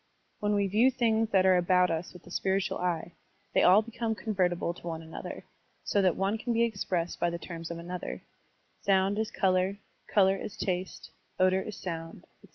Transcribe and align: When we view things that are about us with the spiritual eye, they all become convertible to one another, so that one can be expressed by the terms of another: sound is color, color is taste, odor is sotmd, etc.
When 0.39 0.55
we 0.55 0.65
view 0.65 0.89
things 0.89 1.29
that 1.29 1.45
are 1.45 1.57
about 1.57 1.91
us 1.91 2.11
with 2.11 2.23
the 2.23 2.31
spiritual 2.31 2.79
eye, 2.79 3.11
they 3.53 3.61
all 3.61 3.83
become 3.83 4.15
convertible 4.15 4.73
to 4.73 4.87
one 4.87 5.03
another, 5.03 5.45
so 5.83 6.01
that 6.01 6.15
one 6.15 6.39
can 6.39 6.53
be 6.53 6.63
expressed 6.63 7.19
by 7.19 7.29
the 7.29 7.37
terms 7.37 7.69
of 7.69 7.77
another: 7.77 8.23
sound 8.81 9.19
is 9.19 9.29
color, 9.29 9.77
color 10.09 10.35
is 10.35 10.57
taste, 10.57 11.11
odor 11.39 11.61
is 11.61 11.75
sotmd, 11.75 12.23
etc. 12.43 12.49